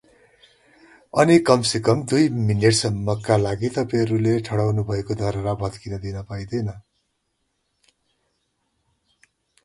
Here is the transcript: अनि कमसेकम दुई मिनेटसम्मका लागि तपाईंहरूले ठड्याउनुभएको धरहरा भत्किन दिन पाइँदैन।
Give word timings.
अनि 1.13 1.33
कमसेकम 1.47 1.99
दुई 2.11 2.23
मिनेटसम्मका 2.45 3.35
लागि 3.41 3.69
तपाईंहरूले 3.75 4.33
ठड्याउनुभएको 4.47 5.17
धरहरा 5.19 5.53
भत्किन 5.59 5.99
दिन 6.05 6.17
पाइँदैन। 6.31 6.71